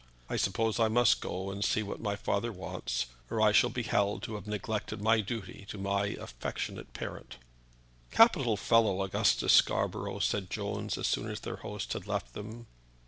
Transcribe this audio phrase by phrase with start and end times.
[0.31, 3.83] I suppose I must go and see what my father wants, or I shall be
[3.83, 7.35] held to have neglected my duty to my affectionate parent."
[8.09, 12.65] "Capital fellow, Augustus Scarborough," said Jones, as soon as their host had left them.